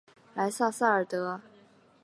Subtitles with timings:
[0.33, 1.39] 莱瑟萨尔德。